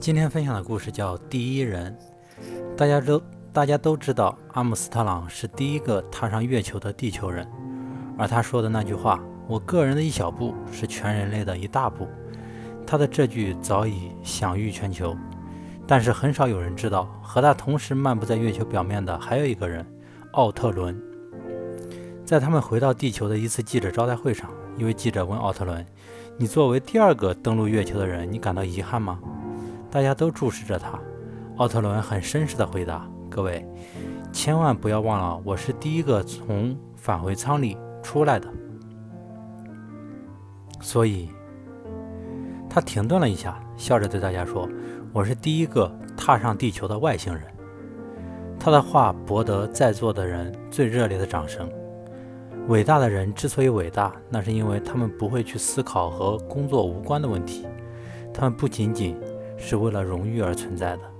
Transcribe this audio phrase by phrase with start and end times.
[0.00, 1.96] 今天分享的故事叫《第一人》。
[2.76, 3.20] 大家都
[3.52, 7.46] 大家都知道，阿姆斯特朗是第一个踏上月球的地球人，
[8.16, 12.06] 而他说的那句话“我个人的一小步是全人类的一大步”，
[12.86, 15.16] 他的这句早已享誉全球。
[15.84, 19.84] 但是很少有人知道，和他同时漫步在月球表面的还有一个人——
[20.32, 20.96] 奥特伦。
[22.24, 25.84] 在他们回到地球的一次记者招待会上，一位记者问奥特伦
[26.38, 29.18] ：“你作为第二个登陆月球的人，你感到遗憾吗？”
[29.90, 31.00] 大家都注视着他，
[31.56, 33.66] 奥特伦很绅士地回答：“各位，
[34.32, 38.46] 千万不要忘了，我是第一个从返回舱里出来的。”
[40.80, 41.30] 所以，
[42.68, 44.68] 他停顿了一下，笑着对大家说
[45.10, 47.42] ：“我是第一个踏上地球的外星人。”
[48.60, 51.66] 他的话博得在座的人最热烈的掌声。
[52.68, 57.66] 伟大的人之所以伟大，那是因为他们不会去思考和工作无关的问题，
[58.34, 59.16] 他们不仅仅。
[59.58, 61.17] 是为了荣誉而存在的。